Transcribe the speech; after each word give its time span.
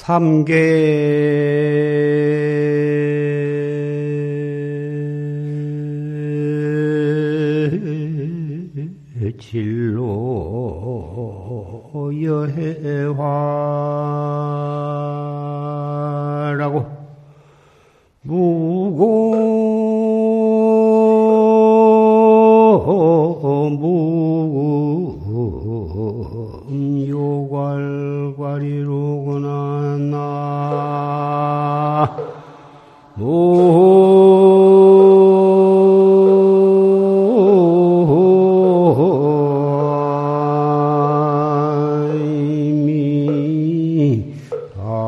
삼계 0.00 0.54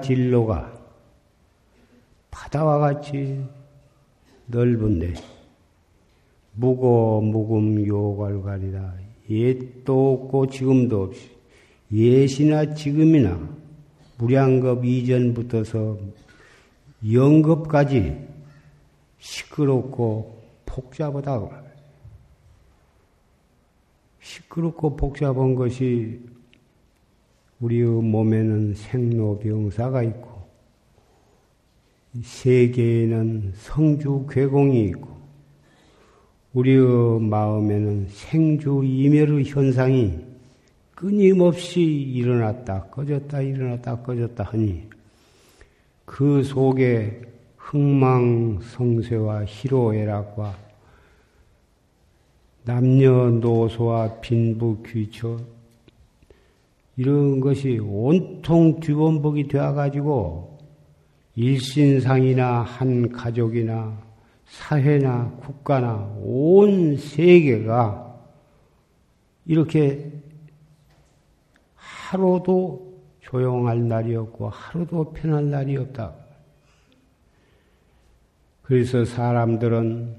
진로가 0.00 0.72
바다와 2.30 2.78
같이 2.78 3.44
넓은데 4.46 5.14
무고 6.52 7.20
무금 7.20 7.86
요괄괄이다. 7.86 8.94
옛도 9.30 10.12
없고 10.14 10.46
지금도 10.48 11.02
없이 11.04 11.30
예시나 11.92 12.74
지금이나 12.74 13.38
무량겁 14.18 14.84
이전부터서 14.84 15.98
영겁까지 17.12 18.26
시끄럽고 19.18 20.42
복잡하다. 20.66 21.62
시끄럽고 24.20 24.96
복잡한 24.96 25.54
것이 25.54 26.20
우리의 27.60 27.86
몸에는 27.86 28.74
생로병사가 28.74 30.02
있고 30.04 30.28
세계에는 32.22 33.52
성주 33.54 34.26
괴공이 34.30 34.84
있고 34.86 35.08
우리의 36.54 37.20
마음에는 37.20 38.08
생주 38.08 38.82
이멸의 38.84 39.44
현상이 39.44 40.18
끊임없이 40.94 41.82
일어났다 41.82 42.84
꺼졌다 42.86 43.40
일어났다 43.40 44.02
꺼졌다 44.02 44.44
하니 44.44 44.88
그 46.04 46.42
속에 46.42 47.22
흥망성쇠와 47.58 49.44
희로애락과 49.44 50.56
남녀노소와 52.64 54.20
빈부귀처 54.20 55.57
이런 56.98 57.38
것이 57.38 57.78
온통 57.78 58.80
뒤범벅이 58.80 59.46
되어가지고 59.46 60.58
일신상이나 61.36 62.62
한 62.62 63.12
가족이나 63.12 64.02
사회나 64.46 65.30
국가나 65.40 66.12
온 66.20 66.96
세계가 66.96 68.18
이렇게 69.46 70.10
하루도 71.76 72.98
조용할 73.20 73.86
날이 73.86 74.16
없고 74.16 74.48
하루도 74.48 75.12
편할 75.12 75.48
날이 75.48 75.76
없다. 75.76 76.12
그래서 78.62 79.04
사람들은 79.04 80.16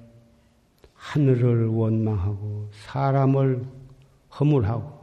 하늘을 0.93 1.67
원망하고 1.67 2.69
사람을 2.71 3.65
허물하고 4.39 4.98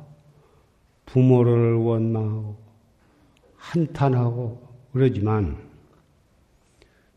부모를 1.07 1.75
원망하고 1.75 2.57
한탄하고 3.57 4.61
그러지만 4.93 5.57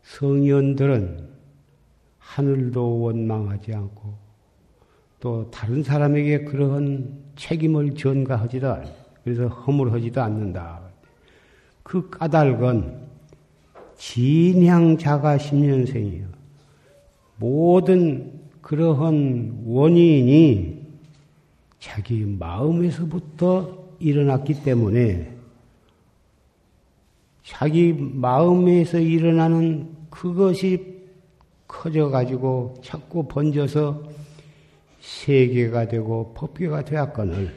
성현들은 0.02 1.28
하늘도 2.18 3.00
원망하지 3.00 3.74
않고 3.74 4.14
또 5.20 5.50
다른 5.50 5.82
사람에게 5.82 6.44
그러한 6.44 7.20
책임을 7.36 7.94
전가하지도 7.94 8.72
않고 8.72 9.00
그래서 9.22 9.48
허물하지도 9.48 10.20
않는다. 10.22 10.80
그 11.82 12.08
까닭은 12.08 13.10
진향자가 13.96 15.36
10년생이요. 15.36 16.26
모든 17.36 18.40
그러한 18.62 19.62
원인이 19.66 20.80
자기 21.78 22.24
마음에서부터 22.24 23.79
일어났기 24.00 24.62
때문에 24.62 25.36
자기 27.44 27.92
마음에서 27.92 28.98
일어나는 28.98 29.88
그것이 30.10 31.00
커져가지고 31.68 32.80
자꾸 32.82 33.28
번져서 33.28 34.02
세계가 35.00 35.88
되고 35.88 36.32
법계가 36.34 36.84
되었거늘 36.84 37.54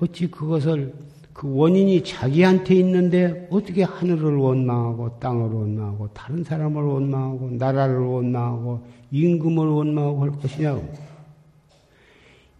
어찌 0.00 0.30
그것을 0.30 0.94
그 1.32 1.52
원인이 1.54 2.04
자기한테 2.04 2.74
있는데 2.76 3.48
어떻게 3.50 3.82
하늘을 3.82 4.36
원망하고 4.36 5.18
땅을 5.18 5.50
원망하고 5.50 6.08
다른 6.12 6.44
사람을 6.44 6.82
원망하고 6.82 7.50
나라를 7.52 7.96
원망하고 7.98 8.84
임금을 9.10 9.66
원망하고 9.66 10.22
할 10.22 10.30
것이냐고. 10.32 10.92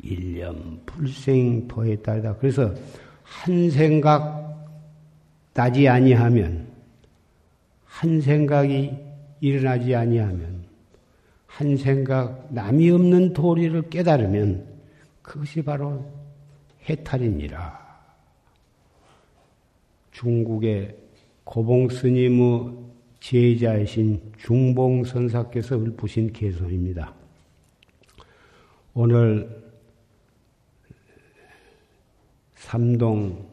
일념 0.03 0.81
불생 0.85 1.69
도에 1.69 1.97
따르다. 1.97 2.37
그래서 2.37 2.75
한 3.41 3.71
생각 3.71 4.69
나지 5.55 5.89
아니하면 5.89 6.69
한 7.85 8.21
생각이 8.21 8.93
일어나지 9.41 9.95
아니하면 9.95 10.65
한 11.47 11.77
생각 11.77 12.53
남이 12.53 12.91
없는 12.91 13.33
도리를 13.33 13.89
깨달으면 13.91 14.67
그것이 15.23 15.63
바로 15.63 16.05
해탈이니라. 16.89 17.83
중국의 20.13 20.97
고봉 21.45 21.89
스님의 21.89 22.75
제자이신 23.19 24.33
중봉 24.39 25.05
선사께서 25.05 25.77
읊으신 25.77 26.33
개소입니다. 26.33 27.15
오늘 28.95 29.62
삼동 32.63 33.51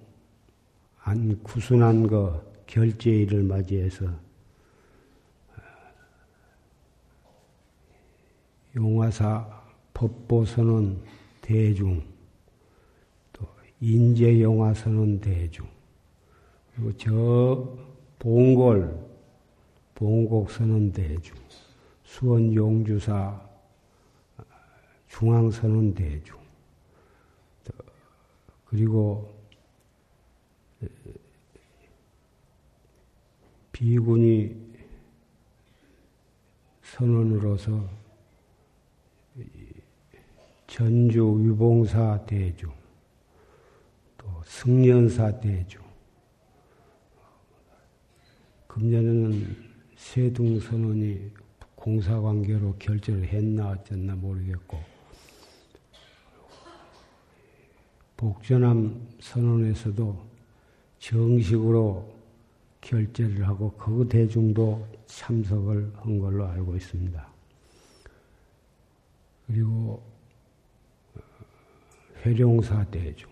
안 1.02 1.44
구순한 1.44 2.08
거 2.08 2.42
결제일을 2.68 3.44
맞이해서 3.44 4.06
용화사 8.76 9.64
법보선언 9.96 11.02
대중 11.42 12.04
또 13.34 13.48
인재영화선언 13.82 15.20
대중, 15.20 15.68
그리고 16.76 16.96
저 16.96 17.78
봉골, 18.20 18.96
봉곡선언 19.96 20.92
대중, 20.94 21.36
수원 22.04 22.54
용주사 22.54 23.42
중앙선언 25.10 25.96
대중, 25.96 26.39
그리고 28.70 29.34
비군이 33.72 34.56
선언으로서 36.84 37.90
전주 40.68 41.36
위봉사 41.40 42.26
대중, 42.28 42.72
또 44.18 44.28
승련사 44.46 45.40
대중, 45.40 45.82
금년에는 48.68 49.70
세둥선언이 49.98 51.32
공사관계로 51.74 52.76
결제를 52.78 53.24
했나 53.24 53.70
어쨌나 53.72 54.16
모르겠고, 54.16 54.89
복전함 58.20 59.08
선언에서도 59.22 60.14
정식으로 61.00 62.14
결제를 62.82 63.48
하고 63.48 63.72
그 63.78 64.06
대중도 64.10 64.86
참석을 65.06 65.90
한 65.96 66.20
걸로 66.20 66.46
알고 66.46 66.76
있습니다. 66.76 67.28
그리고 69.48 70.04
어, 71.16 71.22
회룡사 72.26 72.84
대중 72.92 73.30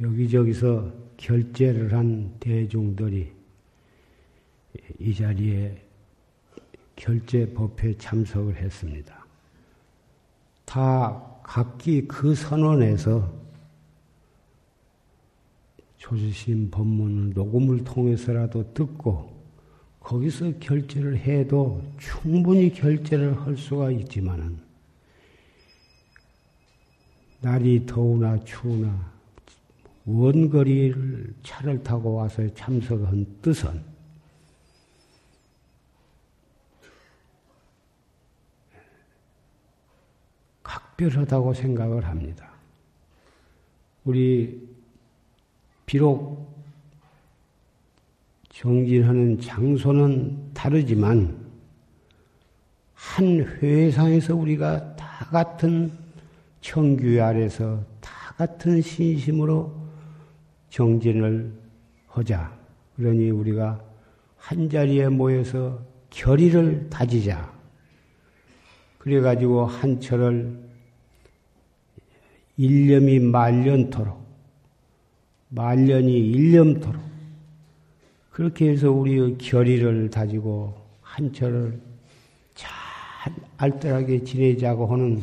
여기저기서 0.00 0.90
결제를 1.18 1.92
한 1.92 2.34
대중들이 2.40 3.30
이 4.98 5.14
자리에 5.14 5.84
결제 6.96 7.44
법회에 7.52 7.98
참석을 7.98 8.56
했습니다. 8.56 9.22
다 10.64 11.40
각기 11.42 12.08
그 12.08 12.34
선언에서 12.34 13.39
조지심 16.00 16.70
법문을 16.70 17.34
녹음을 17.34 17.84
통해서라도 17.84 18.72
듣고 18.72 19.38
거기서 20.00 20.58
결제를 20.58 21.18
해도 21.18 21.82
충분히 21.98 22.72
결제를 22.72 23.38
할 23.38 23.54
수가 23.56 23.90
있지만은 23.90 24.58
날이 27.42 27.84
더우나 27.84 28.42
추우나 28.44 29.12
원 30.06 30.48
거리를 30.48 31.34
차를 31.42 31.82
타고 31.82 32.14
와서 32.14 32.48
참석한 32.54 33.26
뜻은 33.42 33.82
각별하다고 40.62 41.52
생각을 41.52 42.06
합니다. 42.06 42.50
우리 44.04 44.69
비록 45.90 46.54
정진하는 48.50 49.40
장소는 49.40 50.52
다르지만 50.54 51.36
한 52.94 53.40
회상에서 53.40 54.36
우리가 54.36 54.94
다 54.94 55.24
같은 55.32 55.90
청규 56.60 57.20
아래서 57.20 57.84
다 58.00 58.32
같은 58.36 58.80
신심으로 58.80 59.74
정진을 60.68 61.52
하자. 62.06 62.56
그러니 62.94 63.30
우리가 63.30 63.82
한 64.36 64.70
자리에 64.70 65.08
모여서 65.08 65.82
결의를 66.10 66.88
다지자. 66.88 67.52
그래가지고 68.98 69.66
한철을 69.66 70.56
일념이 72.58 73.18
말년토록 73.18 74.19
말년이 75.50 76.12
일념토록 76.30 77.02
그렇게 78.30 78.70
해서 78.70 78.90
우리의 78.90 79.36
결의를 79.36 80.08
다지고 80.08 80.74
한철을 81.02 81.80
잘 82.54 82.70
알뜰하게 83.56 84.22
지내자고 84.22 84.86
하는 84.86 85.20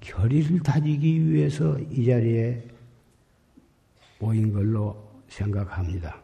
결의를 0.00 0.60
다지기 0.60 1.28
위해서 1.28 1.76
이 1.90 2.06
자리에 2.06 2.62
모인 4.20 4.52
걸로 4.52 4.96
생각합니다. 5.28 6.16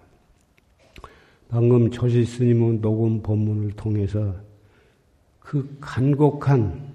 방금 1.49 1.91
조실 1.91 2.25
스님은 2.25 2.81
녹음 2.81 3.21
본문을 3.21 3.73
통해서 3.73 4.37
그 5.41 5.77
간곡한 5.81 6.95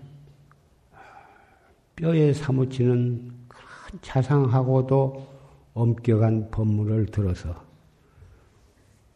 뼈에 1.97 2.31
사무치는 2.31 3.33
큰 3.47 3.99
자상하고도 4.01 5.32
엄격한 5.73 6.51
법문을 6.51 7.07
들어서 7.07 7.63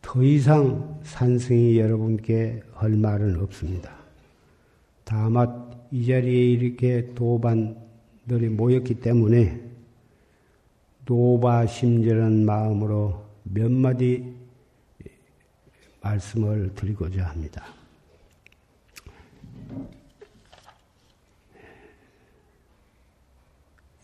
더 0.01 0.24
이상 0.24 1.00
산승이 1.04 1.77
여러분께 1.77 2.62
할 2.74 2.92
말은 2.92 3.39
없습니다. 3.42 3.95
다만 5.04 5.69
이 5.92 6.06
자리에 6.06 6.51
이렇게 6.51 7.13
도반들이 7.13 8.50
모였기 8.50 8.95
때문에 8.95 9.68
노바심절한 11.06 12.45
마음으로 12.45 13.25
몇 13.44 13.71
마디 13.71 14.33
말씀을 16.01 16.74
드리고자 16.75 17.25
합니다. 17.25 17.65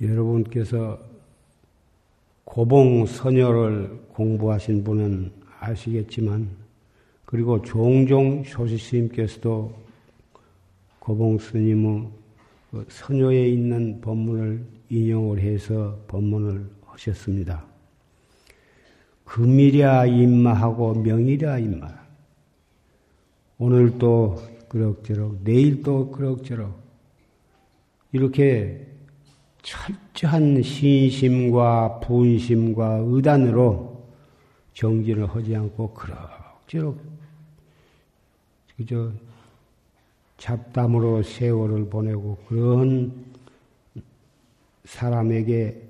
여러분께서 0.02 1.13
고봉 2.46 3.06
선녀를 3.06 4.08
공부하신 4.14 4.84
분은 4.84 5.32
아시겠지만, 5.60 6.50
그리고 7.26 7.62
종종 7.62 8.44
조시스님께서도 8.44 9.74
고봉 11.00 11.40
스님의 11.40 12.08
그 12.72 12.86
선녀에 12.90 13.50
있는 13.50 14.00
법문을 14.02 14.64
인용을 14.90 15.40
해서 15.40 16.00
법문을 16.08 16.70
하셨습니다. 16.86 17.66
금이랴 19.26 20.06
임마하고 20.06 20.94
명이랴 20.96 21.60
임마. 21.60 21.88
오늘 23.58 23.98
또 23.98 24.38
그럭저럭, 24.70 25.44
내일 25.44 25.82
또 25.82 26.12
그럭저럭. 26.12 26.82
이렇게 28.12 28.93
철저한 29.64 30.62
신심과 30.62 32.02
분심과 32.02 33.04
의단으로 33.06 34.04
정진을 34.74 35.28
하지 35.28 35.56
않고 35.56 35.94
그럭저럭 35.94 37.00
그저 38.76 39.12
잡담으로 40.38 41.24
세월을 41.24 41.90
보내고 41.90 42.38
그런 42.48 43.26
사람에게 44.84 45.82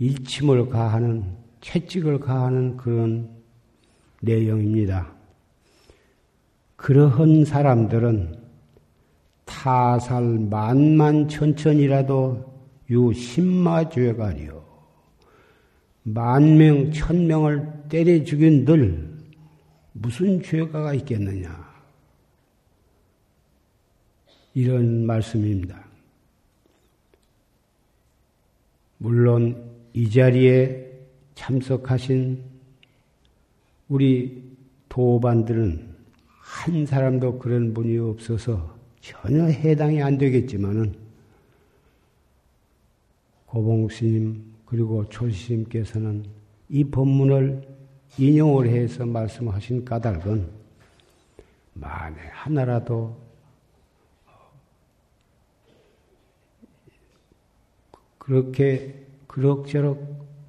일침을 0.00 0.68
가하는 0.68 1.36
채찍을 1.60 2.18
가하는 2.18 2.76
그런 2.76 3.30
내용입니다. 4.20 5.12
그러한 6.76 7.44
사람들은 7.44 8.49
타살 9.60 10.38
만만 10.48 11.28
천천이라도 11.28 12.50
유 12.88 13.12
십마죄가리요. 13.12 14.64
만명 16.02 16.90
천명을 16.90 17.70
때려 17.90 18.24
죽인 18.24 18.64
들 18.64 19.18
무슨 19.92 20.42
죄가가 20.42 20.94
있겠느냐. 20.94 21.68
이런 24.54 25.04
말씀입니다. 25.04 25.84
물론 28.96 29.62
이 29.92 30.08
자리에 30.08 30.90
참석하신 31.34 32.42
우리 33.90 34.42
도반들은 34.88 35.96
한 36.38 36.86
사람도 36.86 37.38
그런 37.38 37.74
분이 37.74 37.98
없어서 37.98 38.79
전혀 39.00 39.44
해당이 39.44 40.02
안 40.02 40.18
되겠지만은 40.18 40.94
고봉스님 43.46 44.50
그리고 44.66 45.08
초시님께서는 45.08 46.24
이 46.68 46.84
법문을 46.84 47.62
인용을 48.18 48.68
해서 48.68 49.04
말씀하신 49.04 49.84
까닭은 49.84 50.48
만에 51.74 52.16
하나라도 52.30 53.16
그렇게 58.18 58.94
그럭저럭 59.26 59.98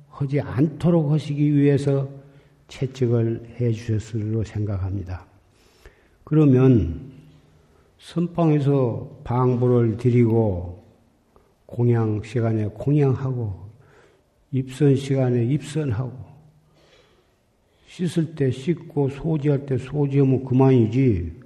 하지 0.10 0.40
않도록 0.40 1.12
하시기 1.12 1.56
위해서 1.56 2.08
채찍을 2.68 3.56
해 3.60 3.72
주셨으리로 3.72 4.44
생각합니다. 4.44 5.26
그러면 6.24 7.11
선방에서 8.02 9.22
방부를 9.24 9.98
드리고 9.98 10.84
공양 11.66 12.22
시간에 12.24 12.66
공양하고 12.66 13.70
입선 14.52 14.96
시간에 14.96 15.46
입선하고 15.46 16.12
씻을 17.88 18.36
때 18.36 18.52
씻고 18.52 19.10
소지할 19.10 19.66
때 19.66 19.78
소지하면 19.78 20.44
그만이지 20.44 21.40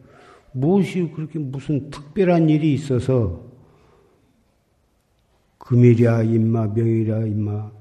무엇이 0.53 1.11
그렇게 1.13 1.37
무슨 1.37 1.89
특별한 1.89 2.49
일이 2.49 2.73
있어서 2.73 3.43
금일이야 5.57 6.23
임마 6.23 6.67
명일이야 6.67 7.25
임마 7.25 7.71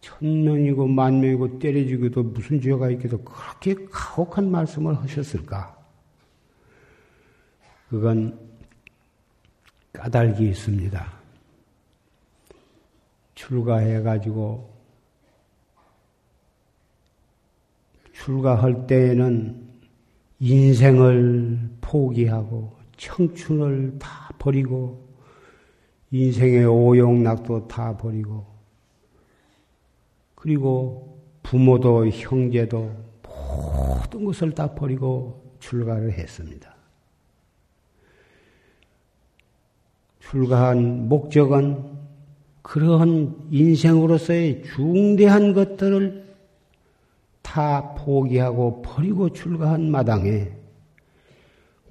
천명이고 0.00 0.86
만명이고 0.86 1.58
때려주기도 1.58 2.22
무슨 2.22 2.60
죄가 2.60 2.90
있겠어 2.90 3.16
그렇게 3.18 3.74
가혹한 3.90 4.50
말씀을 4.50 4.94
하셨을까? 4.94 5.75
그건 7.88 8.38
까닭이 9.92 10.48
있습니다. 10.48 11.12
출가해가지고 13.34 14.76
출가할 18.12 18.86
때에는 18.86 19.66
인생을 20.40 21.70
포기하고 21.80 22.76
청춘을 22.96 23.98
다 23.98 24.30
버리고 24.38 25.06
인생의 26.10 26.64
오용락도 26.64 27.68
다 27.68 27.96
버리고 27.96 28.46
그리고 30.34 31.20
부모도 31.42 32.08
형제도 32.08 32.90
모든 33.22 34.24
것을 34.24 34.52
다 34.52 34.74
버리고 34.74 35.56
출가를 35.60 36.12
했습니다. 36.12 36.75
출가한 40.30 41.08
목적은 41.08 41.84
그러한 42.62 43.36
인생으로서의 43.50 44.64
중대한 44.64 45.54
것들을 45.54 46.26
다 47.42 47.94
포기하고 47.94 48.82
버리고 48.82 49.32
출가한 49.32 49.90
마당에 49.90 50.50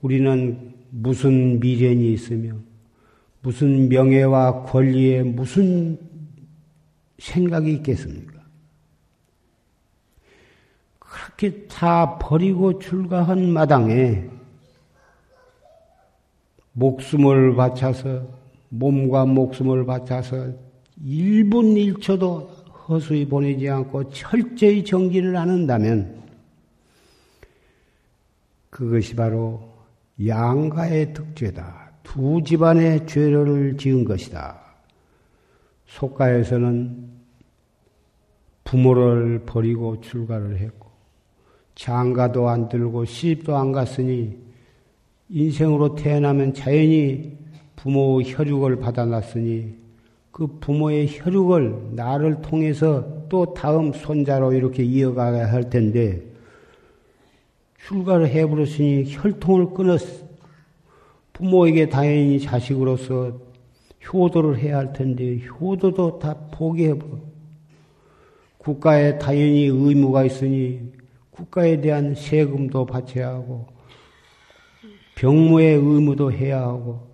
우리는 0.01 0.73
무슨 0.89 1.59
미련이 1.61 2.11
있으며 2.11 2.55
무슨 3.41 3.87
명예와 3.87 4.63
권리에 4.63 5.23
무슨 5.23 5.97
생각이 7.17 7.71
있겠습니까? 7.75 8.33
그렇게 10.99 11.67
다 11.67 12.17
버리고 12.17 12.79
출가한 12.79 13.49
마당에 13.49 14.34
목숨을 16.75 17.55
바쳐서 17.55 18.27
몸과 18.69 19.25
목숨을 19.25 19.85
바쳐서 19.85 20.53
1분 21.03 21.97
1초도 21.97 22.47
허수히 22.87 23.25
보내지 23.25 23.69
않고 23.69 24.09
철저히 24.09 24.83
정진을 24.83 25.35
않는다면 25.35 26.21
그것이 28.69 29.15
바로 29.15 29.73
양가의 30.25 31.13
득죄다. 31.13 31.91
두 32.03 32.41
집안의 32.43 33.07
죄를 33.07 33.77
지은 33.77 34.03
것이다. 34.03 34.61
속가에서는 35.87 37.09
부모를 38.65 39.43
버리고 39.45 40.01
출가를 40.01 40.57
했고 40.57 40.89
장가도 41.75 42.49
안 42.49 42.67
들고 42.67 43.05
시집도 43.05 43.55
안 43.55 43.71
갔으니 43.71 44.44
인생으로 45.29 45.95
태어나면 45.95 46.53
자연히 46.53 47.37
부모 47.75 48.21
혈육을 48.21 48.77
받아놨으니 48.77 49.73
그 50.31 50.47
부모의 50.59 51.07
혈육을 51.09 51.91
나를 51.93 52.41
통해서 52.41 53.25
또 53.29 53.53
다음 53.53 53.93
손자로 53.93 54.53
이렇게 54.53 54.83
이어가야 54.83 55.51
할 55.51 55.69
텐데 55.69 56.21
출가를 57.87 58.27
해버렸으니 58.27 59.05
혈통을 59.07 59.73
끊었어. 59.73 60.25
부모에게 61.33 61.89
당연히 61.89 62.39
자식으로서 62.39 63.39
효도를 64.11 64.57
해야 64.57 64.77
할 64.77 64.93
텐데 64.93 65.39
효도도 65.39 66.19
다 66.19 66.33
포기해버려. 66.51 67.19
국가에 68.57 69.19
당연히 69.19 69.65
의무가 69.65 70.23
있으니 70.23 70.91
국가에 71.29 71.79
대한 71.81 72.15
세금도 72.15 72.85
바쳐야 72.85 73.29
하고 73.29 73.74
병무의 75.15 75.75
의무도 75.75 76.31
해야 76.31 76.61
하고 76.61 77.07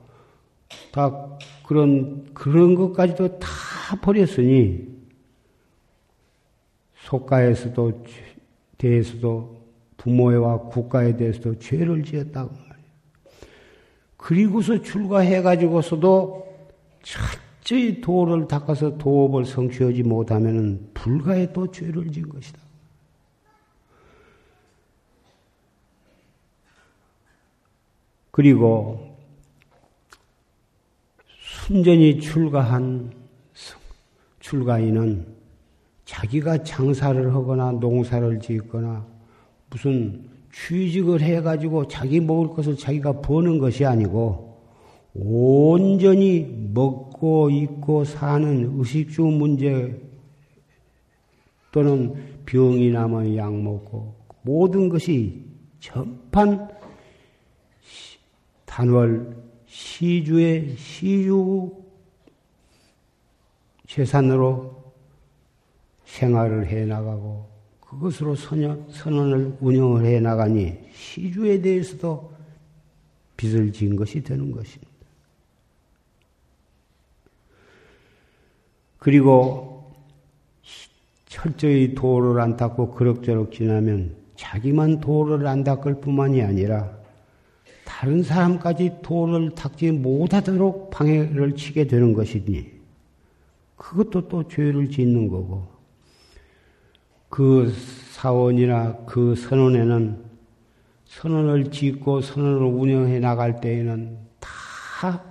다 0.91 1.37
그런 1.65 2.33
그런 2.33 2.75
것까지도 2.75 3.39
다 3.39 3.47
버렸으니 4.01 4.87
속가에서도 6.95 8.03
대해서도 8.77 9.61
부모와 9.97 10.57
국가에 10.69 11.15
대해서도 11.15 11.59
죄를 11.59 12.03
지었다고 12.03 12.51
말이에요. 12.51 12.71
그리고서 14.17 14.81
출가해 14.81 15.41
가지고서도 15.41 16.47
철저히 17.03 18.01
도를 18.01 18.47
닦아서 18.47 18.97
도업을 18.97 19.45
성취하지 19.45 20.03
못하면 20.03 20.89
불가에 20.93 21.53
또 21.53 21.69
죄를 21.69 22.11
지은 22.11 22.29
것이다. 22.29 22.59
그리고 28.31 29.15
순전히 31.39 32.19
출가한 32.19 33.11
출가인은 34.39 35.25
자기가 36.05 36.63
장사를 36.63 37.33
하거나 37.33 37.71
농사를 37.71 38.39
짓거나 38.39 39.05
무슨 39.69 40.29
취직을 40.53 41.21
해가지고 41.21 41.87
자기 41.87 42.19
먹을 42.19 42.49
것을 42.49 42.75
자기가 42.75 43.21
버는 43.21 43.59
것이 43.59 43.85
아니고 43.85 44.57
온전히 45.13 46.69
먹고 46.73 47.49
입고 47.49 48.03
사는 48.05 48.77
의식주 48.77 49.21
문제 49.21 50.01
또는 51.71 52.15
병이 52.45 52.91
나면 52.91 53.35
약 53.37 53.53
먹고 53.53 54.15
모든 54.41 54.89
것이 54.89 55.45
전판 55.79 56.70
단월 58.71 59.35
시주의 59.67 60.77
시주 60.77 61.75
재산으로 63.85 64.93
생활을 66.05 66.67
해 66.67 66.85
나가고 66.85 67.49
그것으로 67.81 68.33
선언, 68.35 68.89
선언을 68.89 69.57
운영을 69.59 70.05
해 70.05 70.21
나가니 70.21 70.79
시주에 70.93 71.61
대해서도 71.61 72.31
빚을 73.35 73.73
진 73.73 73.97
것이 73.97 74.23
되는 74.23 74.51
것입니다. 74.51 74.89
그리고 78.99 79.91
철저히 81.25 81.93
도를 81.93 82.39
안 82.39 82.55
닦고 82.55 82.91
그럭저럭 82.91 83.51
지나면 83.51 84.15
자기만 84.37 85.01
도를 85.01 85.45
안 85.45 85.65
닦을 85.65 85.99
뿐만이 85.99 86.41
아니라 86.41 87.00
다른 88.01 88.23
사람까지 88.23 88.97
돈을 89.03 89.51
닦지 89.51 89.91
못하도록 89.91 90.89
방해를 90.89 91.55
치게 91.55 91.85
되는 91.85 92.13
것이니 92.13 92.65
그것도 93.75 94.27
또 94.27 94.47
죄를 94.47 94.89
짓는 94.89 95.27
거고. 95.27 95.67
그 97.29 97.71
사원이나 98.13 99.05
그 99.05 99.35
선원에는 99.35 100.17
선언을 101.05 101.69
짓고 101.69 102.21
선언을 102.21 102.63
운영해 102.63 103.19
나갈 103.19 103.61
때에는 103.61 104.17
다 104.39 105.23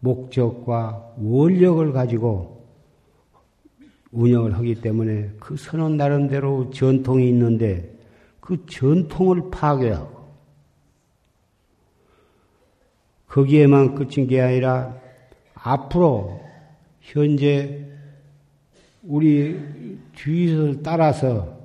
목적과 0.00 1.12
원력을 1.18 1.92
가지고 1.92 2.66
운영을 4.12 4.56
하기 4.56 4.76
때문에 4.76 5.32
그 5.38 5.58
선언 5.58 5.98
나름대로 5.98 6.70
전통이 6.70 7.28
있는데 7.28 7.94
그 8.40 8.64
전통을 8.64 9.50
파괴하고 9.50 10.11
거기에만 13.32 13.94
끝인 13.94 14.26
게 14.26 14.42
아니라 14.42 14.94
앞으로 15.54 16.40
현재 17.00 17.86
우리 19.02 19.58
주의를 20.14 20.82
따라서 20.82 21.58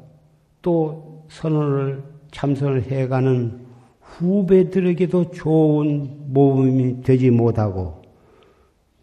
또 0.62 1.25
선언을 1.29 2.03
참선을 2.31 2.83
해가는 2.83 3.67
후배들에게도 4.00 5.31
좋은 5.31 6.31
모범이 6.33 7.01
되지 7.01 7.29
못하고 7.31 8.01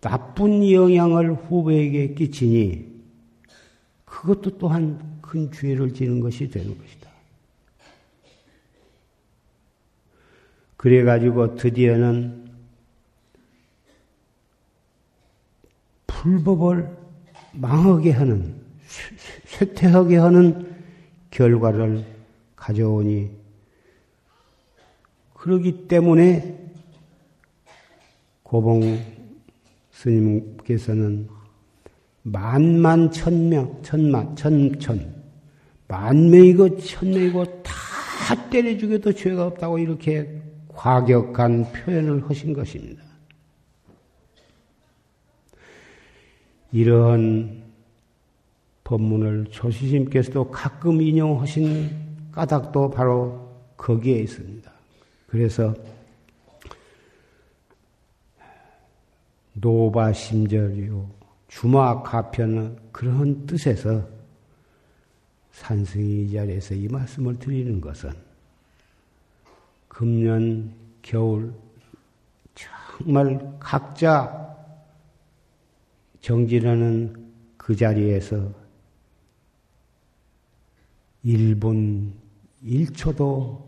나쁜 0.00 0.70
영향을 0.70 1.34
후배에게 1.34 2.14
끼치니 2.14 2.94
그것도 4.06 4.56
또한 4.56 5.18
큰 5.20 5.52
죄를 5.52 5.92
지는 5.92 6.20
것이 6.20 6.48
되는 6.48 6.78
것이다. 6.78 7.10
그래가지고 10.76 11.56
드디어는 11.56 12.43
불법을 16.24 16.88
망하게 17.52 18.12
하는, 18.12 18.54
쇠퇴하게 19.44 20.16
하는 20.16 20.74
결과를 21.30 22.02
가져오니, 22.56 23.30
그러기 25.34 25.86
때문에 25.86 26.58
고봉 28.42 28.98
스님께서는 29.90 31.28
만만 32.22 33.10
천명, 33.10 33.82
천만, 33.82 34.34
천천, 34.34 35.22
만명이고 35.88 36.78
천명이고 36.78 37.62
다 37.62 38.48
때려 38.48 38.78
죽여도 38.78 39.12
죄가 39.12 39.46
없다고 39.48 39.78
이렇게 39.78 40.40
과격한 40.68 41.70
표현을 41.70 42.26
하신 42.30 42.54
것입니다. 42.54 43.13
이런 46.74 47.62
법문을 48.82 49.46
조시심께서도 49.52 50.50
가끔 50.50 51.00
인용하신 51.00 52.32
까닭도 52.32 52.90
바로 52.90 53.48
거기에 53.76 54.18
있습니다. 54.18 54.72
그래서 55.28 55.72
노바심절이요 59.52 61.08
주마가편은 61.46 62.76
그런 62.90 63.46
뜻에서 63.46 64.04
산승이 65.52 66.24
이 66.24 66.32
자리에서 66.32 66.74
이 66.74 66.88
말씀을 66.88 67.38
드리는 67.38 67.80
것은 67.80 68.10
금년 69.86 70.74
겨울 71.02 71.54
정말 72.56 73.56
각자 73.60 74.53
정진하는 76.24 77.14
그 77.58 77.76
자리에서 77.76 78.50
1분 81.22 82.12
1초도 82.64 83.62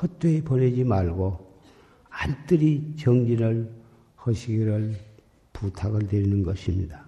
헛되이 0.00 0.40
보내지 0.40 0.84
말고 0.84 1.60
안뜰히 2.08 2.96
정진을 2.96 3.70
하시기를 4.16 4.96
부탁을 5.52 6.06
드리는 6.08 6.42
것입니다. 6.42 7.04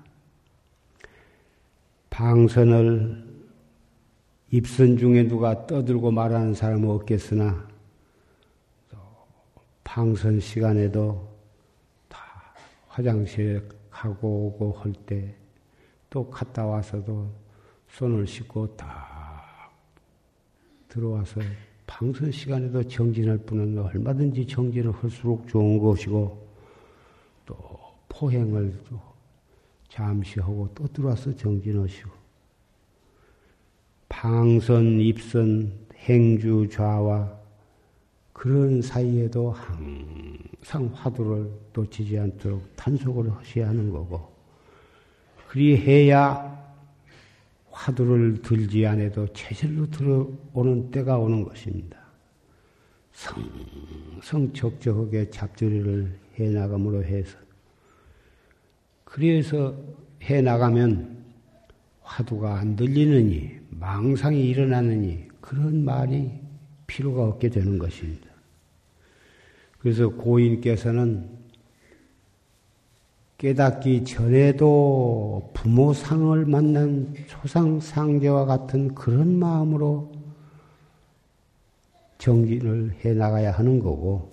방선을 2.11 3.25
입선 4.51 4.99
중에 4.99 5.27
누가 5.27 5.67
떠들고 5.67 6.11
말하는 6.11 6.53
사람은 6.53 6.91
없겠으나 6.91 7.67
방선 9.83 10.41
시간에도 10.41 11.27
다 12.07 12.19
화장실에 12.89 13.63
가고 13.95 14.47
오고 14.47 14.73
할 14.73 14.93
때 15.07 15.45
또 16.15 16.31
갔다 16.31 16.65
와서도 16.65 17.29
손을 17.89 18.25
씻고 18.25 18.77
딱 18.77 19.73
들어와서 20.89 21.41
방선 21.89 22.31
시간에도 22.31 22.85
정진할 22.85 23.37
뿐은 23.39 23.77
얼마든지 23.77 24.47
정진을 24.47 24.93
할수록 24.93 25.49
좋은 25.49 25.77
것이고 25.77 26.49
또 27.47 27.57
포행을 28.09 28.73
잠시 29.89 30.39
하고 30.39 30.69
또 30.73 30.87
들어와서 30.87 31.35
정진하시고 31.35 32.11
방선, 34.09 35.01
입선, 35.01 35.73
행주, 35.97 36.69
좌와 36.71 37.37
그런 38.33 38.81
사이에도 38.81 39.51
항상 39.51 40.39
화두를 40.93 41.51
놓치지 41.73 42.19
않도록 42.19 42.75
단속을 42.77 43.31
하셔야 43.31 43.69
하는 43.69 43.91
거고 43.91 44.33
그리해야 45.49 46.55
화두를 47.71 48.41
들지 48.43 48.87
않아도 48.87 49.27
체질로 49.33 49.91
들어오는 49.91 50.91
때가 50.91 51.19
오는 51.19 51.45
것입니다. 51.45 51.99
성성적적하게 54.21 55.31
잡조리를 55.31 56.19
해나감으로 56.39 57.05
해서 57.05 57.39
그래서 59.05 59.77
해나가면 60.23 61.25
화두가 62.03 62.59
안 62.59 62.77
들리느니 62.77 63.59
망상이 63.71 64.49
일어나느니 64.49 65.29
그런 65.41 65.85
말이 65.85 66.33
필요가 66.87 67.25
없게 67.25 67.49
되는 67.49 67.79
것입니다. 67.79 68.34
그래서 69.85 70.09
고인께서는 70.09 71.29
깨닫기 73.37 74.05
전에도 74.05 75.51
부모 75.53 75.93
상을 75.93 76.47
만난 76.47 77.13
초상 77.27 77.81
상제와 77.81 78.47
같은 78.47 78.95
그런 78.95 79.39
마음으로 79.39 80.11
정진을 82.17 82.95
해 83.05 83.13
나가야 83.13 83.51
하는 83.53 83.79
거고 83.79 84.33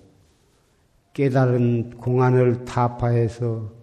깨달은 1.12 1.98
공안을 1.98 2.64
타파해서 2.64 3.74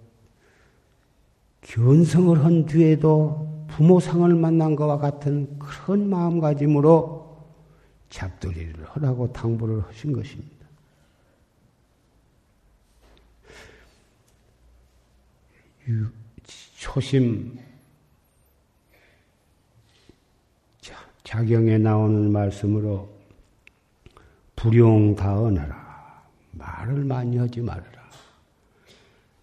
견성을 1.60 2.42
한 2.42 2.64
뒤에도 2.64 3.66
부모상을 3.68 4.34
만난 4.36 4.74
것과 4.74 4.96
같은 4.96 5.58
그런 5.58 6.08
마음가짐으로 6.08 7.44
잡돌이를 8.08 8.86
하라고 8.86 9.30
당부를 9.34 9.82
하신 9.82 10.14
것입니다. 10.14 10.57
초심 16.76 17.58
자경에 21.28 21.76
나오는 21.76 22.32
말씀으로 22.32 23.06
불용다언하라. 24.56 26.22
말을 26.52 27.04
많이 27.04 27.36
하지 27.36 27.60
말아라. 27.60 27.86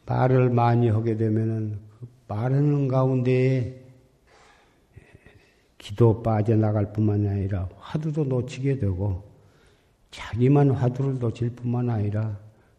말을 0.07 0.49
많이 0.49 0.89
하게 0.89 1.15
되면은 1.15 1.79
그 1.99 2.07
말하는 2.27 2.87
가운데에 2.87 3.81
기도 5.77 6.23
빠져나갈 6.23 6.91
뿐만 6.91 7.27
아니라 7.27 7.69
화두도 7.77 8.23
놓치게 8.23 8.79
되고 8.79 9.23
자기만 10.09 10.71
화두를 10.71 11.19
놓칠 11.19 11.51
뿐만 11.51 11.91
아니라 11.91 12.35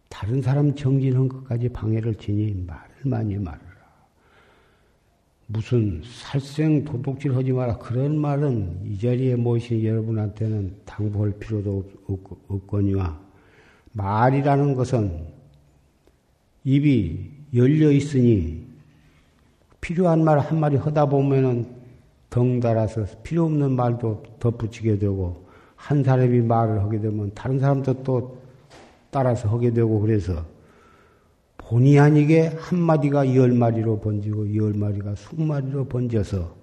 다른 0.09 0.43
사람 0.43 0.75
정진한 0.75 1.29
것까지 1.29 1.69
방해를 1.69 2.17
치니 2.17 2.65
말을 2.67 2.96
많이 3.05 3.37
말하라. 3.37 3.77
무슨 5.49 6.03
살생 6.05 6.85
도둑질 6.85 7.35
하지 7.35 7.53
마라. 7.53 7.79
그런 7.79 8.19
말은 8.19 8.81
이 8.85 8.99
자리에 8.99 9.37
모신 9.37 9.85
여러분한테는 9.85 10.75
당부할 10.85 11.33
필요도 11.39 11.85
없 12.49 12.67
거니와 12.67 13.21
말이라는 13.93 14.75
것은 14.75 15.27
입이 16.65 17.31
열려 17.55 17.93
있으니 17.93 18.67
필요한 19.81 20.25
말 20.25 20.41
한마디 20.41 20.77
하다 20.77 21.07
보면은 21.07 21.77
덩달아서 22.29 23.07
필요 23.23 23.45
없는 23.45 23.73
말도 23.73 24.25
덧붙이게 24.41 24.99
되고 24.99 25.47
한 25.77 26.03
사람이 26.03 26.41
말을 26.41 26.83
하게 26.83 27.01
되면 27.01 27.31
다른 27.35 27.61
사람도 27.61 28.03
또 28.03 28.43
따라서 29.11 29.49
하게 29.49 29.71
되고 29.71 30.01
그래서 30.01 30.45
본의 31.69 31.99
아니게 31.99 32.47
한 32.59 32.79
마디가 32.79 33.35
열 33.35 33.53
마리로 33.53 33.99
번지고 33.99 34.55
열 34.55 34.73
마리가 34.73 35.17
수 35.17 35.35
마리로 35.35 35.87
번져서 35.87 36.55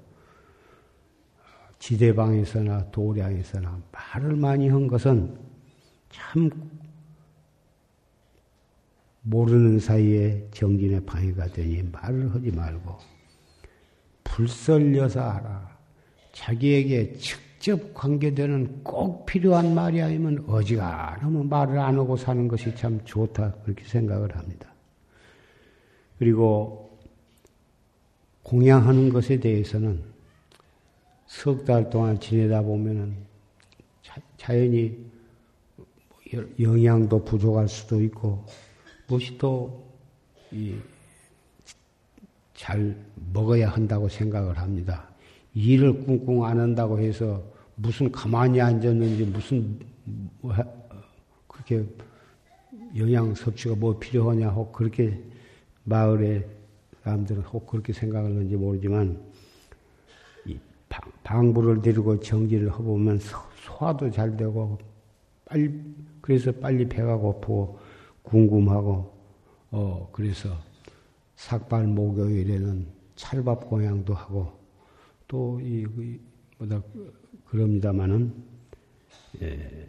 지대방에서나 1.78 2.90
도량에서나 2.92 3.82
말을 3.92 4.38
많이 4.38 4.70
한 4.70 4.88
것은 4.88 5.38
참 6.10 6.50
모르는 9.24 9.80
사이에 9.80 10.48
정진의 10.52 11.06
방해가 11.06 11.48
되니 11.48 11.84
말을 11.84 12.34
하지 12.34 12.52
말고 12.52 12.98
불설려서 14.24 15.22
하라. 15.22 15.78
자기에게 16.32 17.14
직접 17.18 17.94
관계되는 17.94 18.84
꼭 18.84 19.26
필요한 19.26 19.76
말이 19.76 20.02
아니면 20.02 20.46
어지간하면 20.48 21.50
말을 21.50 21.78
안 21.78 21.98
하고 21.98 22.16
사는 22.16 22.48
것이 22.48 22.74
참 22.76 23.02
좋다 23.04 23.52
그렇게 23.64 23.84
생각을 23.84 24.36
합니다. 24.38 24.73
그리고 26.24 26.98
공양하는 28.44 29.10
것에 29.10 29.42
대해서는 29.42 30.02
석 31.28 31.66
달 31.66 31.90
동안 31.90 32.18
지내다 32.18 32.62
보면은 32.62 33.14
자, 34.38 34.58
연히 34.58 34.98
영양도 36.58 37.26
부족할 37.26 37.68
수도 37.68 38.02
있고 38.02 38.46
무엇이 39.08 39.38
또이 39.38 40.78
잘 42.54 42.96
먹어야 43.34 43.70
한다고 43.70 44.08
생각을 44.08 44.58
합니다. 44.58 45.10
일을 45.54 46.06
꿍꿍 46.06 46.46
안 46.46 46.58
한다고 46.58 47.00
해서 47.00 47.44
무슨 47.76 48.10
가만히 48.10 48.62
앉았는지 48.62 49.26
무슨 49.26 49.78
뭐 50.40 50.56
그렇게 51.48 51.86
영양 52.96 53.36
섭취가 53.36 53.76
뭐 53.76 54.00
필요하냐 54.00 54.48
혹 54.50 54.72
그렇게 54.72 55.33
마을에 55.84 56.48
사람들은 57.04 57.44
혹 57.44 57.68
그렇게 57.68 57.94
생각하는지 57.94 58.56
모르지만 58.56 59.22
이 60.46 60.58
방 61.24 61.54
부를 61.54 61.82
데리고 61.82 62.20
정지를 62.20 62.72
해보면 62.72 63.20
소화도 63.66 64.12
잘 64.12 64.36
되고 64.38 64.78
빨리 65.46 65.82
그래서 66.22 66.52
빨리 66.52 66.88
배가 66.88 67.18
고프고 67.18 67.80
궁금하고 68.22 69.14
어 69.72 70.10
그래서 70.12 70.50
삭발 71.36 71.88
목요일에는 71.88 72.88
찰밥 73.16 73.70
공양도 73.70 74.14
하고 74.14 74.54
또이 75.28 75.84
그, 75.84 76.20
뭐다 76.60 76.84
그럽니다마는 77.46 78.34
예, 79.42 79.88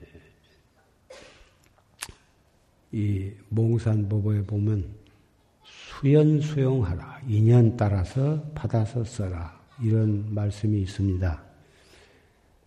이 2.93 3.33
몽산법에 3.51 4.45
보면 4.47 5.04
수연 6.01 6.41
수용하라 6.41 7.21
인연 7.29 7.77
따라서 7.77 8.43
받아서 8.55 9.05
써라 9.05 9.61
이런 9.81 10.35
말씀이 10.35 10.83
있습니다. 10.83 11.43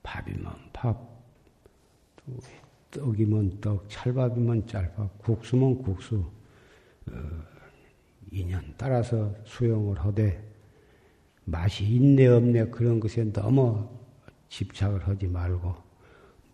밥이면 0.04 0.54
밥, 0.72 0.98
떡이면 2.92 3.60
떡, 3.60 3.90
찰밥이면 3.90 4.68
찰밥, 4.68 5.18
국수면 5.20 5.82
국수. 5.82 6.24
어, 7.10 7.14
인연 8.32 8.74
따라서 8.78 9.34
수용을 9.46 10.00
하되 10.00 10.44
맛이 11.46 11.86
있네 11.86 12.28
없네 12.28 12.68
그런 12.68 13.00
것에 13.00 13.32
너무 13.32 13.90
집착을 14.50 15.08
하지 15.08 15.28
말고 15.28 15.76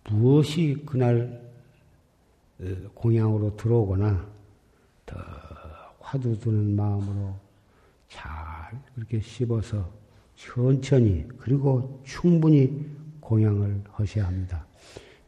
무엇이 0.10 0.84
그날 0.86 1.52
어, 2.60 2.66
공양으로 2.94 3.56
들어오거나 3.58 4.28
더 5.06 5.43
화두 6.14 6.38
드는 6.38 6.76
마음으로 6.76 7.34
잘 8.08 8.24
그렇게 8.94 9.20
씹어서 9.20 9.90
천천히 10.36 11.26
그리고 11.40 12.00
충분히 12.04 12.86
공양을 13.20 13.82
하셔야 13.92 14.28
합니다. 14.28 14.64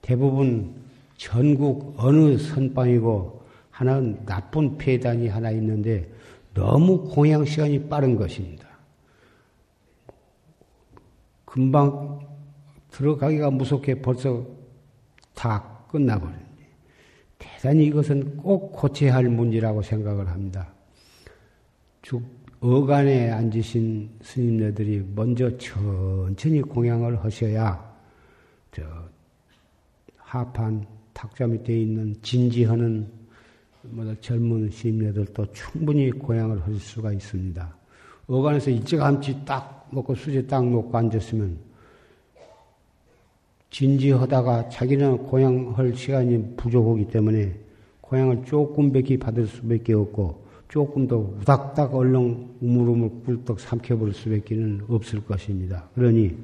대부분 0.04 0.76
전국 1.17 1.95
어느 1.98 2.38
선방이고 2.38 3.43
하나는 3.71 4.24
나쁜 4.26 4.78
폐단이 4.78 5.28
하나 5.28 5.50
있는데 5.50 6.08
너무 6.54 7.10
공양 7.10 7.45
시간이 7.45 7.89
빠른 7.89 8.15
것입니다. 8.15 8.67
금방 11.45 12.19
들어가기가 12.91 13.50
무섭게 13.50 14.02
벌써 14.04 14.45
다 15.34 15.80
끝나버렸는데 15.89 16.45
대단히 17.39 17.86
이것은 17.86 18.38
꼭 18.38 18.71
고쳐야 18.71 19.15
할 19.15 19.30
문제라고 19.30 19.82
생각을 19.82 20.30
합니다. 20.30 20.74
쭉 22.05 22.21
어간에 22.59 23.31
앉으신 23.31 24.07
스님네들이 24.21 25.03
먼저 25.15 25.49
천천히 25.57 26.61
공양을 26.61 27.23
하셔야 27.23 27.83
저 28.71 28.83
하판 30.17 30.85
탁자 31.13 31.47
밑에 31.47 31.75
있는 31.81 32.15
진지하는 32.21 33.07
뭐 33.81 34.15
젊은 34.21 34.69
스님네들도 34.69 35.51
충분히 35.51 36.11
고향을 36.11 36.61
하실 36.61 36.79
수가 36.79 37.11
있습니다. 37.11 37.75
어간에서 38.27 38.69
일찌감치 38.69 39.43
딱 39.43 39.87
먹고 39.89 40.13
수제 40.13 40.45
딱 40.45 40.63
놓고 40.63 40.95
앉았으면 40.95 41.57
진지하다가 43.71 44.69
자기는 44.69 45.25
고향할 45.25 45.95
시간이 45.95 46.55
부족하기 46.55 47.07
때문에 47.07 47.57
고향을 48.01 48.45
조금 48.45 48.93
밖에 48.93 49.17
받을 49.17 49.47
수밖에 49.47 49.93
없고 49.93 50.44
조금 50.75 51.07
더 51.07 51.15
우닥닥 51.15 51.95
얼렁 51.95 52.57
우물우물 52.59 53.23
꿀떡 53.23 53.61
삼켜볼 53.61 54.11
수밖에는 54.13 54.81
없을 54.89 55.23
것입니다. 55.23 55.88
그러니 55.95 56.35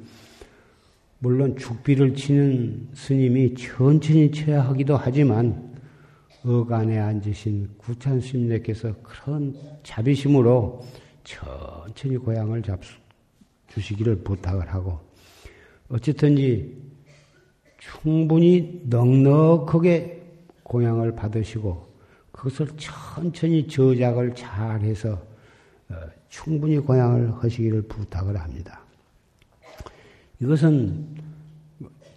물론 1.18 1.54
죽비를 1.54 2.14
치는 2.14 2.88
스님이 2.94 3.52
천천히 3.52 4.30
쳐야 4.30 4.62
하기도 4.62 4.96
하지만 4.96 5.74
어간에 6.46 6.98
앉으신 6.98 7.74
구찬 7.76 8.22
스님네께서 8.22 8.94
그런 9.02 9.54
자비심으로 9.82 10.82
천천히 11.24 12.16
고향을 12.16 12.62
잡 12.62 12.80
주시기를 13.68 14.22
부탁을 14.24 14.66
하고 14.72 14.98
어쨌든지 15.90 16.74
충분히 17.76 18.80
넉넉하게 18.86 20.22
고향을 20.62 21.16
받으시고 21.16 21.91
그것을 22.42 22.66
천천히 22.76 23.68
저작을 23.68 24.34
잘 24.34 24.80
해서 24.80 25.12
어, 25.88 25.94
충분히 26.28 26.76
고향을 26.76 27.32
하시기를 27.34 27.82
부탁을 27.82 28.36
합니다. 28.36 28.80
이것은 30.40 31.06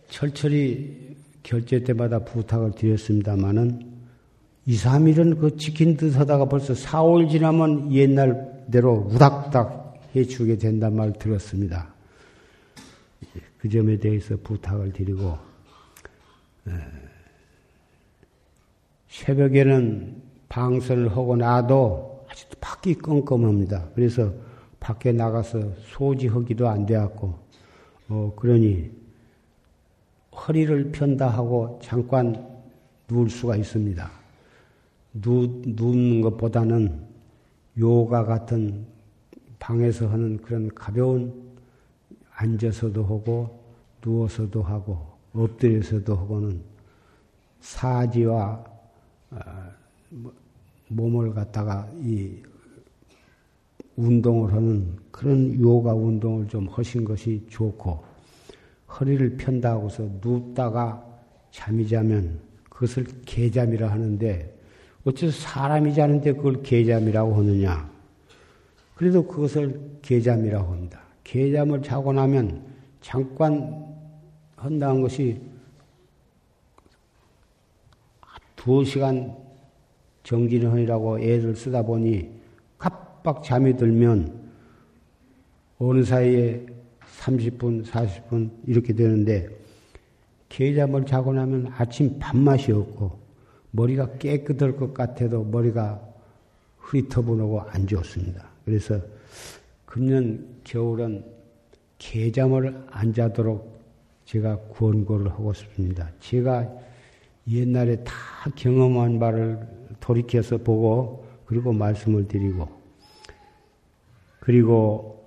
철철이 0.10 1.16
결제 1.44 1.84
때마다 1.84 2.18
부탁을 2.18 2.72
드렸습니다마는 2.72 3.94
2, 4.66 4.76
3일은 4.76 5.40
그 5.40 5.58
지킨 5.58 5.96
듯 5.96 6.18
하다가 6.18 6.46
벌써 6.46 6.74
4, 6.74 7.04
5일 7.04 7.30
지나면 7.30 7.94
옛날대로 7.94 9.08
우닥닥 9.12 10.02
해주게 10.16 10.58
된단 10.58 10.96
말 10.96 11.14
들었습니다. 11.14 11.94
그 13.60 13.70
점에 13.70 13.98
대해서 14.00 14.36
부탁을 14.38 14.92
드리고, 14.92 15.38
새벽에는 19.16 20.22
방선을 20.50 21.12
하고 21.12 21.38
나도 21.38 22.26
아직도 22.30 22.58
밖이 22.60 22.96
껌껌합니다. 22.96 23.88
그래서 23.96 24.34
밖에 24.82 25.14
나가서 25.14 25.72
소지하기도 25.86 26.68
안 26.68 26.86
되었고, 26.86 27.34
어, 28.10 28.34
그러니 28.36 28.92
허리를 30.34 30.92
편다 30.92 31.30
하고 31.30 31.80
잠깐 31.82 32.46
누울 33.10 33.30
수가 33.30 33.56
있습니다. 33.56 34.12
누, 35.14 35.62
눕는 35.66 36.22
것보다는 36.22 37.02
요가 37.80 38.26
같은 38.26 38.86
방에서 39.60 40.10
하는 40.10 40.38
그런 40.38 40.68
가벼운 40.76 41.56
앉아서도 42.36 43.04
하고 43.04 43.64
누워서도 44.04 44.62
하고 44.62 45.08
엎드려서도 45.34 46.16
하고는 46.16 46.62
사지와 47.62 48.75
몸을 50.90 51.34
갖다가 51.34 51.90
이 51.96 52.42
운동을 53.96 54.54
하는 54.54 54.98
그런 55.12 55.60
요가 55.60 55.94
운동을 55.94 56.48
좀 56.48 56.68
하신 56.68 57.06
것이 57.06 57.46
좋고 57.50 58.04
허리를 59.00 59.38
편다고서 59.38 60.10
눕다가 60.24 61.04
잠이 61.52 61.88
자면 61.88 62.40
그것을 62.70 63.06
개잠이라 63.26 63.90
하는데 63.90 64.54
어째서 65.06 65.32
사람이 65.32 65.94
자는데 65.94 66.34
그걸 66.34 66.62
개잠이라고 66.64 67.36
하느냐? 67.36 67.90
그래도 68.96 69.26
그것을 69.26 70.00
개잠이라고 70.02 70.74
합니다. 70.74 71.02
개잠을 71.24 71.82
자고 71.82 72.12
나면 72.12 72.66
잠깐 73.02 73.86
한다는 74.56 75.02
것이 75.02 75.42
두 78.66 78.84
시간 78.84 79.32
정진헌이라고 80.24 81.20
애를 81.20 81.56
쓰다 81.56 81.84
보니 81.84 82.32
깜빡 82.80 83.44
잠이 83.44 83.78
들면 83.78 84.42
어느 85.78 86.04
사이에 86.04 86.66
30분, 87.20 87.86
40분 87.86 88.50
이렇게 88.66 88.92
되는데 88.94 89.48
개잠을 90.50 91.06
자고 91.06 91.32
나면 91.32 91.74
아침 91.78 92.18
밥맛이 92.18 92.72
없고 92.72 93.20
머리가 93.70 94.18
깨끗할 94.18 94.76
것 94.78 94.96
같아도 94.96 95.44
머리가 95.44 96.02
흐리터분하고 96.80 97.62
안 97.62 97.86
좋습니다. 97.86 98.48
그래서 98.66 99.00
금년 99.86 100.44
겨울은 100.64 101.24
개잠을 102.00 102.84
안 102.90 103.14
자도록 103.14 103.80
제가 104.26 104.58
권고를 104.74 105.30
하고 105.30 105.54
싶습니다. 105.54 106.10
제가 106.20 106.85
옛날에 107.48 108.04
다 108.04 108.14
경험한 108.56 109.20
바를 109.20 109.68
돌이켜서 110.00 110.58
보고 110.58 111.26
그리고 111.46 111.72
말씀을 111.72 112.28
드리고 112.28 112.68
그리고 114.40 115.26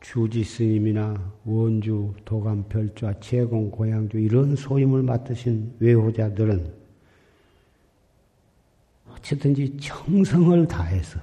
주지 0.00 0.42
스님이나 0.42 1.32
원주, 1.44 2.14
도감, 2.24 2.64
별좌, 2.68 3.14
제공, 3.20 3.70
고향주 3.70 4.18
이런 4.18 4.56
소임을 4.56 5.02
맡으신 5.02 5.76
외호자들은 5.78 6.74
어쨌든지 9.10 9.76
정성을 9.78 10.66
다해서 10.66 11.20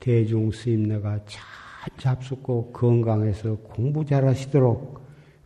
대중 0.00 0.50
스님 0.50 0.84
네가 0.84 1.20
잘 1.26 1.42
잡숫고 1.98 2.72
건강해서 2.72 3.56
공부 3.56 4.04
잘하시도록 4.04 5.03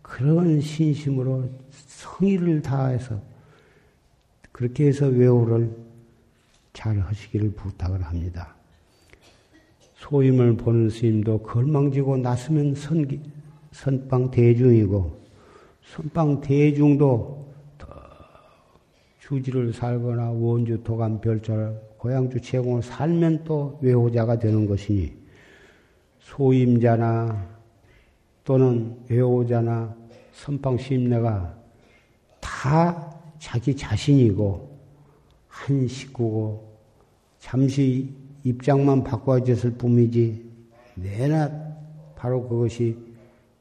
그런 0.08 0.58
신심으로 0.58 1.50
성의를 1.70 2.62
다해서 2.62 3.20
그렇게 4.50 4.86
해서 4.86 5.06
외우를 5.06 5.70
잘 6.72 6.98
하시기를 6.98 7.52
부탁을 7.52 8.02
합니다. 8.02 8.56
소임을 9.96 10.56
보는 10.56 10.88
스님도 10.88 11.42
걸망지고 11.42 12.16
나서면 12.16 12.74
선, 12.74 13.06
선방 13.70 14.30
대중이고 14.30 15.20
선방 15.84 16.40
대중도 16.40 17.46
주지를 19.20 19.74
살거나 19.74 20.30
원주 20.30 20.82
도감 20.84 21.20
별절 21.20 21.78
고향주 21.98 22.40
제공을 22.40 22.82
살면 22.82 23.44
또 23.44 23.78
외호자가 23.82 24.38
되는 24.38 24.66
것이니 24.66 25.12
소임자나 26.20 27.46
또는 28.44 28.96
외호자나 29.10 29.97
선방 30.38 30.78
시임내가 30.78 31.52
다 32.40 33.20
자기 33.40 33.76
자신이고 33.76 34.78
한 35.48 35.88
식구고 35.88 36.78
잠시 37.40 38.14
입장만 38.44 39.02
바꿔졌을 39.02 39.72
뿐이지 39.72 40.48
내나 40.94 41.50
바로 42.14 42.48
그것이 42.48 42.96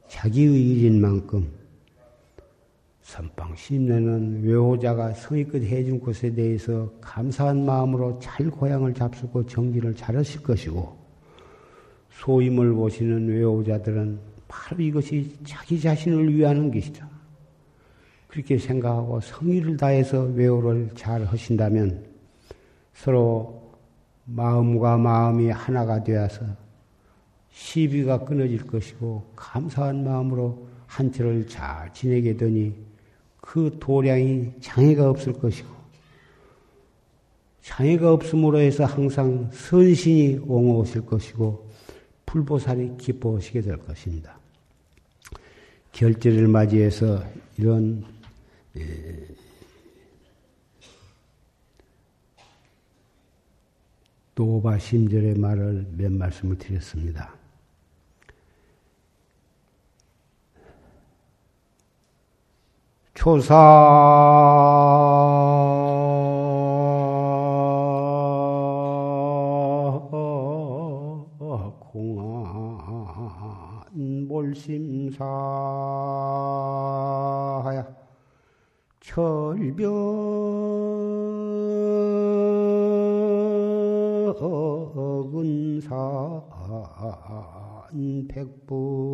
자기 0.08 0.44
의 0.46 0.70
일인 0.70 1.02
만큼. 1.02 1.52
선방 3.02 3.56
심내는 3.56 4.44
외호자가 4.44 5.14
성의껏 5.14 5.62
해준 5.64 6.00
것에 6.00 6.34
대해서 6.34 6.92
감사한 7.02 7.66
마음으로 7.66 8.20
잘 8.20 8.52
고향을 8.52 8.94
잡수고 8.94 9.46
정진을 9.48 9.96
잘하실 9.96 10.44
것이고 10.44 10.96
소임을 12.12 12.74
보시는 12.74 13.30
외호자들은 13.30 14.37
바로 14.48 14.82
이것이 14.82 15.38
자기 15.46 15.80
자신을 15.80 16.34
위하는 16.34 16.72
것이다. 16.72 17.08
그렇게 18.28 18.58
생각하고 18.58 19.20
성의를 19.20 19.78
다해서 19.78 20.22
외호를 20.24 20.92
잘 20.96 21.26
하신다면 21.26 22.06
서로 22.94 23.72
마음과 24.26 24.98
마음이 24.98 25.50
하나가 25.50 26.04
되어서 26.04 26.46
시비가 27.52 28.24
끊어질 28.24 28.68
것이고 28.68 29.32
감사한 29.36 30.04
마음으로 30.04 30.68
한철을 30.86 31.48
잘 31.48 31.92
지내게 31.94 32.38
되니 32.38 32.76
그 33.42 33.76
도량이 33.80 34.54
장애가 34.60 35.10
없을 35.10 35.34
것이고 35.34 35.70
장애가 37.62 38.14
없음으로 38.14 38.60
해서 38.60 38.86
항상 38.86 39.50
선신이 39.52 40.42
옹호하실 40.48 41.06
것이고 41.06 41.68
불보살이 42.26 42.98
기뻐하시게 42.98 43.62
될 43.62 43.78
것입니다. 43.78 44.37
결제를 45.98 46.48
맞이해서 46.48 47.24
이런 47.58 48.06
노바 54.36 54.78
심절의 54.78 55.40
말을 55.40 55.88
몇 55.98 56.12
말씀을 56.12 56.56
드렸습니다. 56.60 57.34
초사 63.16 63.56
철벽은 84.38 85.82
산 85.82 86.42
백부 88.28 89.07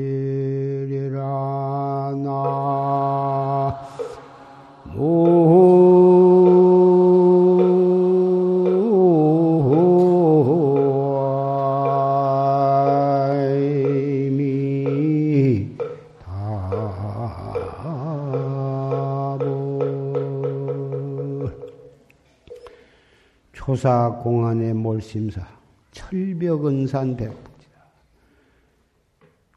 조사 23.86 24.10
공안의 24.24 24.74
몰심사 24.74 25.48
철벽은산 25.92 27.16
백부지다. 27.18 27.86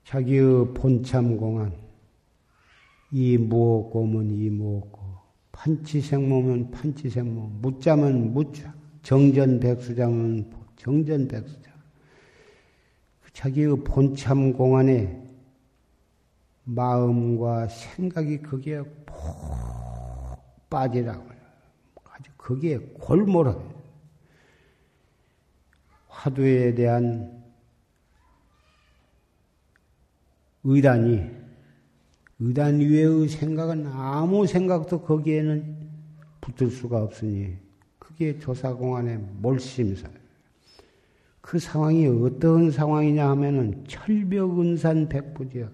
자기의 0.04 0.74
본참 0.74 1.38
공안 1.38 1.72
이 3.10 3.38
무엇고면 3.38 4.30
이 4.30 4.50
무엇고 4.50 5.00
판치생모면 5.52 6.72
판치생모 6.72 7.52
묻자면 7.62 8.34
묻자 8.34 8.74
정전백수장은 9.00 10.52
정전백수장 10.76 11.72
자기의 13.32 13.82
본참 13.82 14.52
공안에 14.52 15.26
마음과 16.64 17.68
생각이 17.68 18.42
거기에 18.42 18.82
푹 19.06 19.16
빠지라고요. 20.68 21.38
아주 22.10 22.30
거기에 22.36 22.76
골몰아 22.76 23.77
화두에 26.18 26.74
대한 26.74 27.44
의단이 30.64 31.30
의단 32.40 32.80
위에의 32.80 33.28
생각은 33.28 33.86
아무 33.86 34.44
생각도 34.44 35.02
거기에는 35.02 35.76
붙을 36.40 36.72
수가 36.72 37.02
없으니 37.04 37.56
그게 38.00 38.36
조사공안의 38.36 39.18
몰심사. 39.38 40.08
그 41.40 41.60
상황이 41.60 42.08
어떤 42.08 42.72
상황이냐 42.72 43.28
하면은 43.30 43.84
철벽 43.86 44.60
은산 44.60 45.08
백부지역 45.08 45.72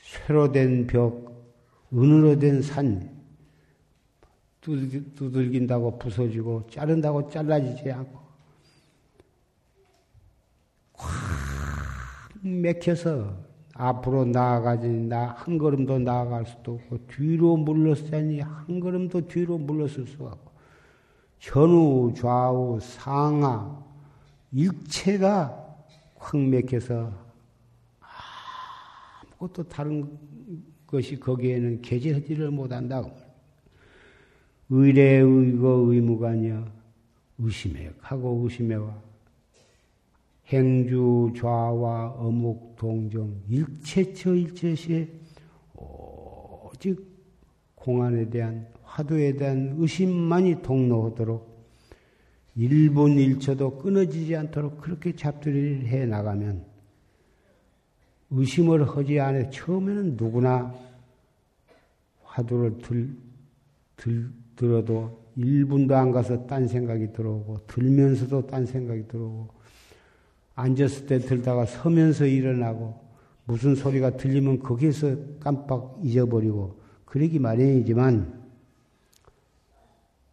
쇠로 0.00 0.52
된 0.52 0.86
벽, 0.86 1.54
은으로 1.92 2.38
된 2.38 2.62
산, 2.62 3.14
두들긴다고 4.62 5.98
부서지고 5.98 6.66
자른다고 6.70 7.28
잘라지지 7.28 7.92
않고 7.92 8.25
맥혀서 12.46 13.46
앞으로 13.74 14.24
나아가지 14.24 14.88
나한 14.88 15.58
걸음도 15.58 15.98
나아갈 15.98 16.46
수도 16.46 16.74
없고 16.74 17.06
뒤로 17.06 17.56
물러서니 17.56 18.40
한 18.40 18.80
걸음도 18.80 19.26
뒤로 19.28 19.58
물러설 19.58 20.06
수가 20.06 20.26
없고 20.26 20.52
전후 21.38 22.12
좌우 22.16 22.78
상하 22.80 23.84
일체가 24.52 25.76
확 26.16 26.38
맥혀서 26.38 27.12
아무것도 29.38 29.64
다른 29.64 30.18
것이 30.86 31.18
거기에는 31.18 31.82
개재하지를 31.82 32.50
못한다고. 32.50 33.12
의례 34.70 35.18
의거 35.18 35.84
의무가 35.88 36.30
아니야. 36.30 36.64
의심해 37.38 37.90
가고 38.00 38.40
의심해 38.44 38.76
와. 38.76 38.94
행주 40.48 41.32
좌와 41.36 42.12
어묵 42.18 42.76
동정 42.76 43.34
일체처 43.48 44.34
일체시에 44.34 45.08
오직 45.74 47.04
공안에 47.74 48.30
대한 48.30 48.66
화두에 48.82 49.32
대한 49.34 49.74
의심만이 49.76 50.62
동로하도록 50.62 51.56
1분 52.56 53.38
1초도 53.38 53.82
끊어지지 53.82 54.34
않도록 54.36 54.80
그렇게 54.80 55.14
잡두리를 55.14 55.86
해 55.88 56.06
나가면 56.06 56.64
의심을 58.30 58.88
하지 58.88 59.20
않아 59.20 59.50
처음에는 59.50 60.16
누구나 60.16 60.74
화두를 62.22 62.78
들, 62.78 63.16
들, 63.96 64.30
들어도 64.54 65.26
1분도 65.36 65.92
안 65.92 66.12
가서 66.12 66.46
딴 66.46 66.66
생각이 66.66 67.12
들어오고 67.12 67.66
들면서도 67.66 68.46
딴 68.46 68.64
생각이 68.64 69.06
들어오고 69.06 69.55
앉았을 70.56 71.06
때 71.06 71.18
들다가 71.18 71.64
서면서 71.66 72.26
일어나고 72.26 72.98
무슨 73.44 73.74
소리가 73.74 74.16
들리면 74.16 74.58
거기에서 74.58 75.14
깜빡 75.38 75.98
잊어버리고 76.02 76.80
그러기 77.04 77.38
마련이지만 77.38 78.42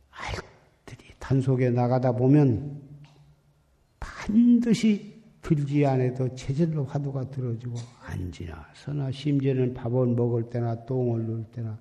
알들이 0.09 1.09
단속에 1.19 1.69
나가다 1.69 2.13
보면 2.13 2.81
반드시 3.99 5.13
들지 5.41 5.85
않아도 5.85 6.33
체질로 6.35 6.85
화두가 6.85 7.29
들어지고 7.29 7.75
앉으나 8.05 8.65
서나 8.73 9.11
심지어는 9.11 9.73
밥을 9.73 10.07
먹을 10.07 10.49
때나 10.49 10.85
똥을 10.85 11.25
누를 11.25 11.43
때나 11.51 11.77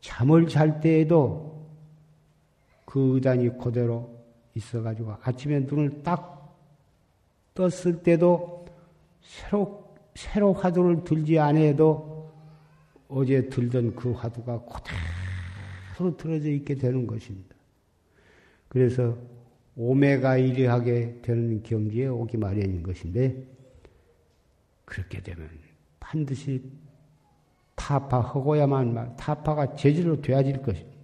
잠을 0.00 0.48
잘 0.48 0.80
때에도 0.80 1.68
그 2.86 3.14
의단이 3.14 3.58
그대로 3.58 4.18
있어가지고 4.54 5.16
아침에 5.22 5.60
눈을 5.60 6.02
딱 6.02 6.37
떴을 7.58 8.04
때도 8.04 8.66
새로, 9.20 9.92
새로 10.14 10.52
화두를 10.52 11.02
들지 11.02 11.40
않아도 11.40 12.30
어제 13.08 13.48
들던 13.48 13.96
그 13.96 14.12
화두가 14.12 14.64
그대로 14.64 16.16
들어져 16.16 16.50
있게 16.50 16.76
되는 16.76 17.04
것입니다. 17.04 17.56
그래서 18.68 19.18
오메가 19.76 20.38
1이 20.38 20.66
하게 20.66 21.20
되는 21.20 21.60
경지에 21.64 22.06
오기 22.06 22.36
마련인 22.36 22.84
것인데, 22.84 23.44
그렇게 24.84 25.20
되면 25.20 25.50
반드시 25.98 26.62
타파하고야만 27.74 28.94
말, 28.94 29.16
타파가 29.16 29.74
재질로 29.74 30.20
되어질 30.20 30.62
것입니다. 30.62 30.96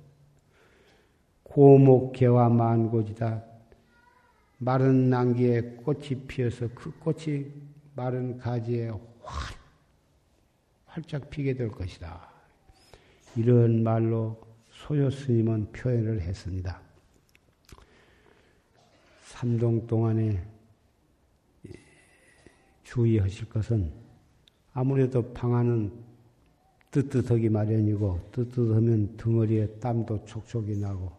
고목개와 1.42 2.48
만고지다. 2.48 3.53
마른 4.64 5.10
난기에 5.10 5.60
꽃이 5.84 6.26
피어서 6.26 6.66
그 6.74 6.90
꽃이 6.98 7.44
마른 7.94 8.38
가지에 8.38 8.88
활, 9.22 9.56
활짝 10.86 11.28
피게 11.28 11.52
될 11.54 11.68
것이다. 11.68 12.32
이런 13.36 13.82
말로 13.82 14.40
소요 14.70 15.10
스님은 15.10 15.70
표현을 15.72 16.22
했습니다. 16.22 16.80
삼동 19.26 19.86
동안에 19.86 20.42
주의하실 22.84 23.50
것은 23.50 23.92
아무래도 24.72 25.30
방안은 25.34 25.92
뜨뜻하기 26.90 27.50
마련이고 27.50 28.30
뜨뜻하면 28.32 29.18
덩어리에 29.18 29.66
땀도 29.78 30.24
촉촉이 30.24 30.78
나고 30.78 31.12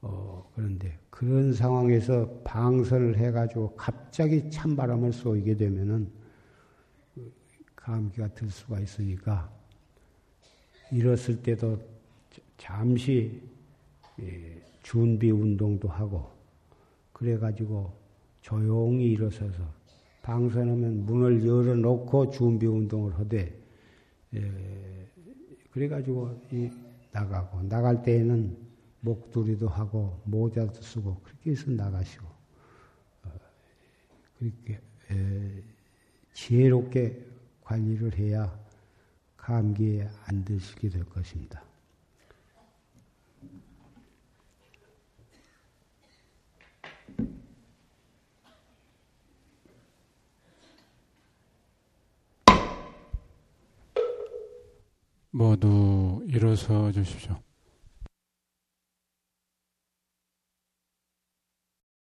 어, 0.00 0.50
그런데 0.54 1.03
그런 1.14 1.52
상황에서 1.52 2.28
방선을 2.42 3.16
해가지고 3.18 3.76
갑자기 3.76 4.50
찬바람을 4.50 5.12
쏘이게 5.12 5.54
되면은 5.54 6.10
감기가 7.76 8.26
들 8.34 8.50
수가 8.50 8.80
있으니까 8.80 9.48
일었을 10.90 11.40
때도 11.40 11.78
잠시 12.56 13.40
예, 14.20 14.60
준비 14.82 15.30
운동도 15.30 15.86
하고 15.86 16.28
그래가지고 17.12 17.92
조용히 18.40 19.12
일어서서 19.12 19.62
방선하면 20.22 21.06
문을 21.06 21.46
열어놓고 21.46 22.30
준비 22.30 22.66
운동을 22.66 23.16
하되 23.20 23.56
예, 24.34 24.52
그래가지고 25.70 26.40
나가고 27.12 27.62
나갈 27.68 28.02
때에는 28.02 28.63
목도리도 29.04 29.68
하고 29.68 30.20
모자도 30.24 30.80
쓰고 30.80 31.20
그렇게 31.22 31.50
해서 31.50 31.70
나가시고 31.70 32.26
어, 33.24 33.30
그렇게 34.38 34.80
지혜롭게 36.32 37.24
관리를 37.62 38.18
해야 38.18 38.58
감기에 39.36 40.08
안 40.24 40.44
드시게 40.44 40.88
될 40.88 41.04
것입니다. 41.04 41.62
모두 55.30 56.24
일어서 56.28 56.92
주십시오. 56.92 57.43